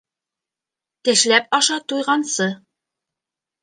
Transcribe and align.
Тешләп 1.09 1.55
аша 1.61 1.79
туйғансы. 1.89 2.53